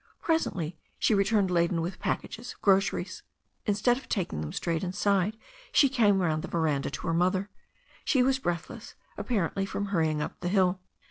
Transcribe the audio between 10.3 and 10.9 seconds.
the hill.